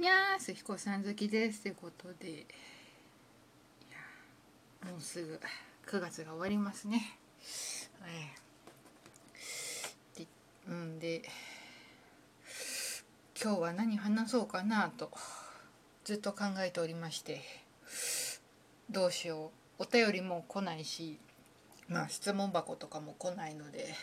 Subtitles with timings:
[0.00, 2.46] いやーすひこさん好きですってことで。
[4.84, 5.40] もうすぐ
[5.88, 7.18] 9月が終わりますね。
[10.16, 10.26] で
[10.68, 11.22] うんで
[13.42, 15.10] 今日は何話そうかなと
[16.04, 17.42] ずっと考えておりまして。
[18.90, 19.82] どうしよう。
[19.82, 21.18] お便りも来ないし
[21.88, 23.94] まあ質問箱とかも来ないので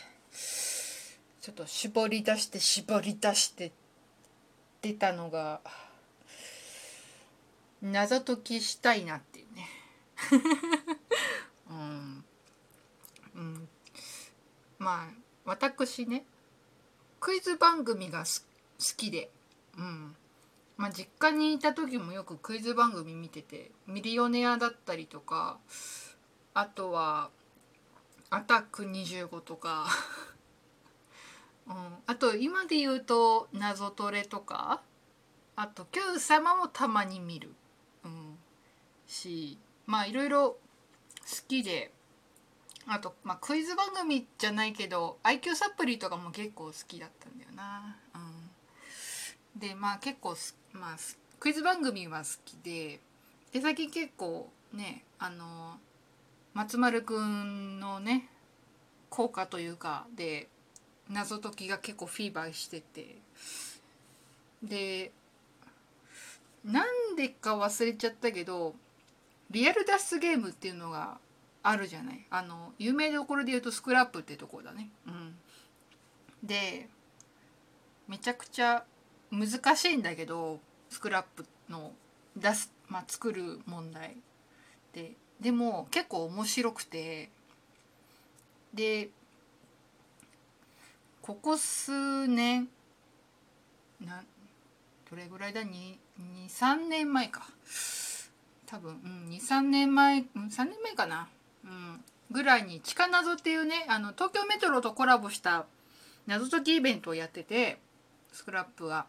[1.40, 3.72] ちょっと絞り出して絞り出して
[4.82, 5.60] 出たのが
[7.82, 9.68] 謎解きしたいなっていうね。
[11.70, 12.24] うん、
[13.34, 13.68] うん、
[14.78, 15.08] まあ
[15.44, 16.24] 私ね
[17.20, 18.26] クイズ番組が好
[18.96, 19.30] きで。
[19.76, 20.16] うん。
[20.76, 25.58] まあ実家にいた時もよくクイズ番組見ててミリオネアだったりとか
[26.52, 27.30] あとは
[28.28, 29.86] 「アタック25」とか。
[31.66, 34.82] うん、あと今で言うと「謎トレ」とか。
[35.56, 37.54] あと「Q 様」もたまに見る、
[39.06, 40.58] しまあいろいろ好
[41.48, 41.90] きで
[42.88, 47.96] あと、まあ、クイズ番組じゃないけど IQ サプリとかも結構好きだったんだよな。
[48.14, 53.00] うん、でまあ結構す、まあ、すクイズ番組は好きで
[53.52, 55.78] で最近結構ねあの
[56.54, 58.28] 松丸くんのね
[59.10, 60.48] 効果というかで
[61.10, 63.16] 謎解きが結構フィーバーしてて
[64.62, 65.12] で
[66.64, 68.74] なんでか忘れちゃったけど
[69.50, 71.18] リアル脱出ゲームっていうのが
[71.62, 72.26] あるじゃない？
[72.30, 74.90] あの有名どころで言うとスクラップってとこだね。
[75.06, 75.36] うん、
[76.42, 76.88] で
[78.08, 78.84] めちゃくちゃ
[79.30, 81.92] 難しいんだけどスクラップの
[82.36, 84.16] 出す、まあ、作る問題。
[84.92, 87.30] ででも結構面白くて。
[88.74, 89.08] で
[91.22, 92.68] ここ数年
[94.00, 94.22] な
[95.10, 97.48] どれぐらいだ？23年前か。
[98.66, 101.28] 多分、うん、23年前、うん、3年前かな、
[101.64, 105.66] うん、ぐらいに「地下謎」っていうねあの東京メトロとコラボした
[106.26, 107.78] 謎解きイベントをやってて
[108.32, 109.06] スクラップが。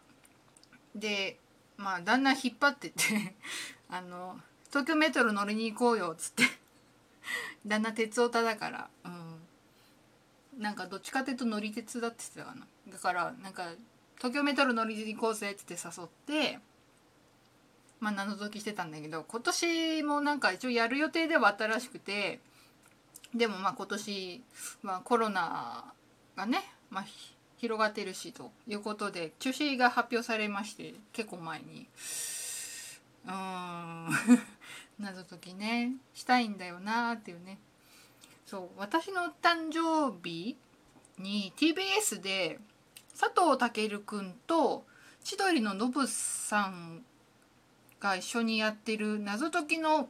[0.94, 1.38] で
[1.76, 3.34] まあ旦那引っ張ってて
[3.88, 6.44] あの東京メトロ乗りに行こうよっつって
[7.66, 9.48] 旦那鉄オタだから、うん、
[10.58, 12.66] なんかどっちかっていうと乗り鉄だって言ってたかな。
[12.92, 13.70] だからなんか
[14.16, 16.58] 東京メトロ乗りに行こうぜっつって誘って
[18.00, 22.40] まあ謎解きしてたんだけど今年もなんか一応やる予定ではあったらしくて
[23.34, 24.42] でもまあ今年
[24.84, 25.92] はコロナ
[26.36, 27.04] がね、まあ、
[27.58, 31.88] 広がってるしということで中止が発表されまして結構前に。
[33.26, 34.08] うーん。
[34.98, 37.58] 謎解きねしたいんだよなーっていうね。
[38.46, 40.56] そう私の誕生日
[41.18, 42.58] に TBS で
[43.18, 44.86] 佐藤健くんと
[45.22, 47.04] 千鳥のノブさん
[48.00, 50.08] が一緒にやってる謎解きの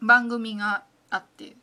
[0.00, 1.54] 番組があって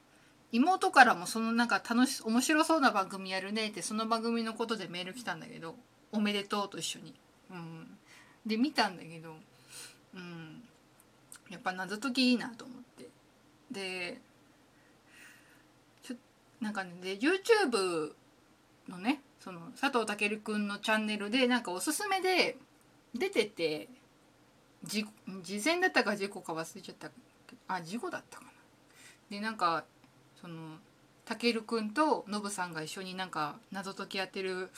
[0.52, 5.76] 妹からもそのなんか楽し面白そうな番組やるねってその番組のことでメール来たんだけど
[6.12, 7.14] 「おめでとう」と一緒に。
[7.52, 7.98] うん、
[8.46, 9.36] で見たんだけど、
[10.16, 10.64] うん、
[11.50, 13.10] やっぱ謎解きいいなと思って。
[13.70, 14.22] で
[16.04, 16.16] ちょ
[16.62, 18.14] なんかねで YouTube
[18.88, 22.58] のねその佐藤健くんのチャンネルでなんかおすすめで
[23.14, 23.90] 出てて
[24.86, 25.06] 事
[25.64, 27.12] 前だったか事故か忘れちゃった。
[27.68, 28.52] あ事故だったかな。
[29.30, 29.86] でなんか
[30.40, 30.78] その
[31.26, 34.70] たけるくんとノブさんが一緒になんか謎解きやってる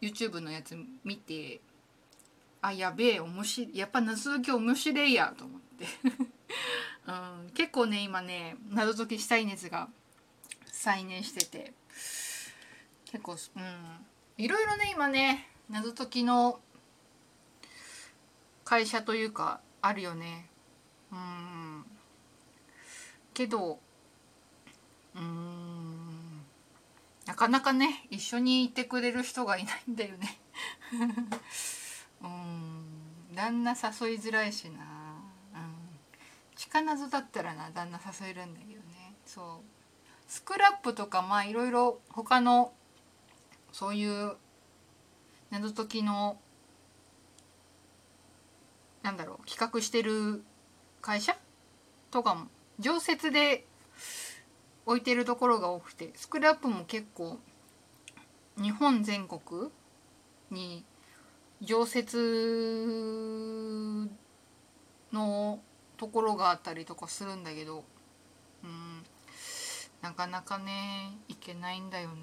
[0.00, 1.60] YouTube のやつ見て
[2.62, 5.86] あやべえ面白いやっぱ謎解き面白いやと思って、
[7.06, 7.12] う
[7.48, 9.88] ん、結構ね今ね謎解きしたい熱が
[10.66, 11.72] 再燃してて。
[13.04, 14.06] 結構うん。
[14.38, 16.60] いろいろね今ね謎解きの
[18.72, 20.46] 会社というかあるよね。
[21.12, 21.84] うん。
[23.34, 23.78] けど
[25.14, 26.40] うーん。
[27.26, 30.38] なかなかね一緒にいてくれる人がいないんだよね。
[32.24, 33.34] うん。
[33.34, 34.80] 旦那誘いづらいしな。
[35.54, 35.98] うん。
[36.56, 39.14] 近謎だったらな旦那誘えるんだけどね。
[39.26, 40.30] そう。
[40.30, 42.72] スクラップとかまあいろいろ他の
[43.70, 44.34] そういう
[45.50, 46.40] 謎解きの
[49.02, 50.42] なんだろう企画してる
[51.00, 51.36] 会社
[52.10, 52.46] とかも
[52.78, 53.66] 常設で
[54.86, 57.38] 置いてるところが多くてスクラップも結構
[58.56, 59.70] 日本全国
[60.50, 60.84] に
[61.60, 62.18] 常設
[65.12, 65.60] の
[65.96, 67.84] ところがあったりとかするんだけど、
[68.64, 69.02] うん、
[70.00, 72.14] なかなかね行けないんだよね。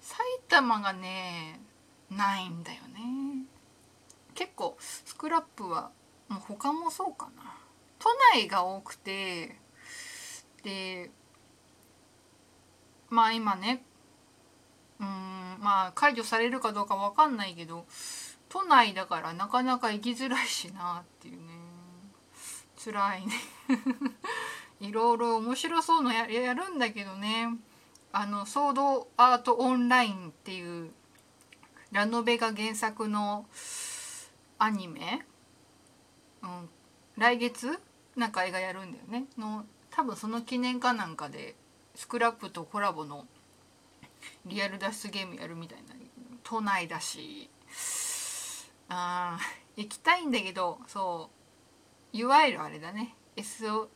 [0.00, 1.60] 埼玉がね
[2.10, 3.44] ないんだよね。
[4.34, 5.90] 結構スクラップは
[6.28, 7.56] もう他もそうかな。
[7.98, 9.56] 都内が多くて
[10.62, 11.10] で
[13.10, 13.82] まあ今ね
[15.00, 15.06] うん
[15.60, 17.86] まあ解除されるかどうかわかんないけど
[18.48, 21.58] 都内だからなかなか行きづらいしなっていうね。
[22.82, 23.34] 辛いね。
[24.80, 27.58] いろいろ面白そうのややるんだけどね。
[28.12, 30.92] あのソードアートオンラインっていう
[31.92, 33.46] ラノベが原作の
[34.58, 35.26] アニメ、
[36.42, 36.68] うん、
[37.16, 37.78] 来月
[38.16, 39.26] なんか映画やるんだよね。
[39.38, 41.56] の多分その記念かなんかで
[41.94, 43.26] スクラップとコラボの
[44.46, 45.94] リアル脱出ゲームやるみたいな
[46.42, 47.50] 都内だし。
[48.90, 49.38] あ
[49.76, 51.30] 行きたいんだけどそ
[52.12, 52.16] う。
[52.16, 53.14] いわゆるあれだね。
[53.36, 53.88] SO ん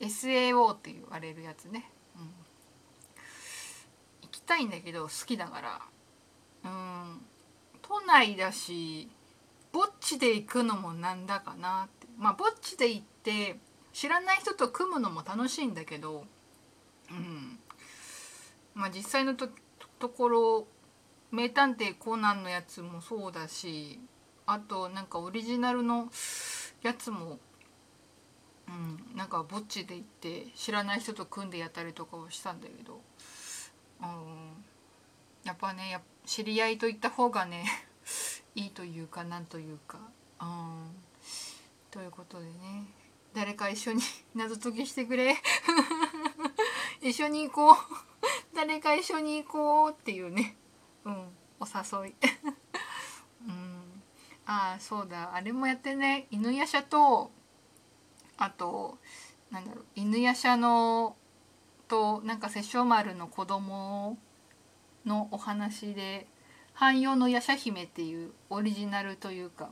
[0.00, 2.22] SAO って言われるやつね、うん、
[4.22, 5.82] 行きたいんだけど好きだから。
[6.64, 7.20] うん。
[7.82, 9.08] 都内だし
[9.78, 12.08] ぼっちで行くのもなんだかなって。
[12.18, 13.60] まあぼっちで行って
[13.92, 16.24] 知らない人と組むのも楽しいんだけど
[17.12, 17.60] うん。
[18.74, 19.48] まあ実際のと
[20.08, 20.66] ころ
[21.30, 24.00] 名探偵コナンのやつもそうだし
[24.46, 26.10] あとなんかオリジナルの
[26.82, 27.38] やつも
[28.66, 33.00] うん、なんかぼっちで行って知らない人と組んでやったりとかをしたんだけど、
[34.02, 34.06] うん、
[35.44, 37.87] やっぱねや知り合いといった方がね
[38.58, 39.98] いいというかなんというか、
[40.40, 40.90] うん、
[41.92, 42.86] ということでね。
[43.32, 44.02] 誰か一緒に
[44.34, 45.36] 謎解きしてくれ。
[47.00, 47.76] 一緒に行こう。
[48.56, 50.56] 誰か一緒に行こうっていうね、
[51.04, 51.28] うん、
[51.60, 52.14] お誘い、
[53.46, 54.02] うん、
[54.44, 55.32] ああそうだ。
[55.32, 56.26] あれもやってね。
[56.32, 57.30] 犬夜叉と
[58.38, 58.98] あと
[59.52, 59.84] なんだろう。
[59.94, 61.16] 犬夜叉の
[61.86, 64.18] となんか殺生丸の子供
[65.06, 66.26] のお話で
[66.78, 69.70] 「汎用の夜叉姫」っていうオリジナルというか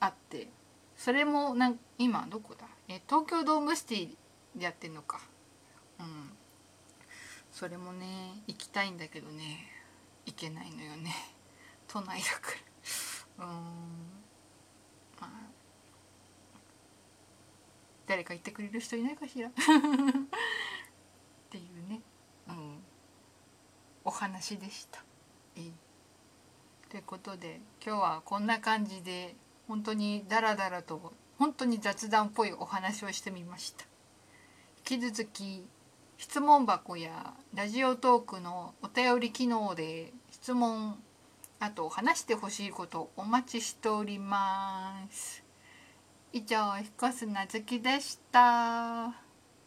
[0.00, 0.48] あって
[0.96, 2.66] それもなん今どこだ？
[2.88, 4.16] え東京ドームシティ
[4.56, 5.20] でやってんのか。
[6.00, 6.32] うん。
[7.52, 9.68] それもね行きたいんだけどね。
[10.26, 11.14] 行けないのよね。
[11.86, 12.52] 都内だか
[13.38, 13.46] ら。
[13.46, 13.52] うん。
[15.20, 15.30] まあ。
[18.06, 19.48] 誰か言ってくれる人いないかしら？
[19.50, 19.52] っ
[21.50, 22.00] ていうね、
[22.48, 22.82] うん、
[24.04, 25.04] お話でした。
[25.56, 25.72] えー、
[26.92, 29.34] ということで今日はこんな感じで
[29.66, 33.86] 本当にダラダラと本当に雑談っぽいお話をしてみました。
[34.90, 35.64] 引き続き
[36.18, 41.02] 質問箱やラジオトークのお便り機能で質問
[41.60, 45.42] あと話してほしいことお待ちしております。
[46.34, 49.21] 以上、彦砂月でした。